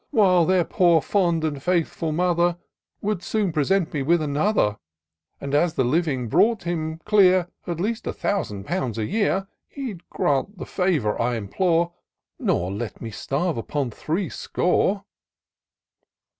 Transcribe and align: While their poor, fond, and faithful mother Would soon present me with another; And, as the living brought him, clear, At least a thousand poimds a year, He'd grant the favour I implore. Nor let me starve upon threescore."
While 0.09 0.45
their 0.45 0.63
poor, 0.65 0.99
fond, 0.99 1.43
and 1.43 1.61
faithful 1.61 2.11
mother 2.11 2.57
Would 3.01 3.21
soon 3.21 3.51
present 3.51 3.93
me 3.93 4.01
with 4.01 4.19
another; 4.19 4.77
And, 5.39 5.53
as 5.53 5.75
the 5.75 5.83
living 5.83 6.27
brought 6.27 6.63
him, 6.63 6.97
clear, 7.05 7.49
At 7.67 7.79
least 7.79 8.07
a 8.07 8.11
thousand 8.13 8.63
poimds 8.65 8.97
a 8.97 9.05
year, 9.05 9.47
He'd 9.67 10.09
grant 10.09 10.57
the 10.57 10.65
favour 10.65 11.21
I 11.21 11.35
implore. 11.35 11.93
Nor 12.39 12.71
let 12.71 12.99
me 12.99 13.11
starve 13.11 13.57
upon 13.57 13.91
threescore." 13.91 15.03